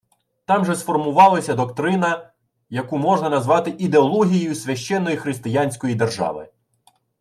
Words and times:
Там 0.45 0.65
же 0.65 0.75
сформувалася 0.75 1.55
доктрина, 1.55 2.31
яку 2.69 2.97
можна 2.97 3.29
назвати 3.29 3.75
«ідеологією 3.79 4.55
священної 4.55 5.17
християнської 5.17 5.95
держави» 5.95 6.49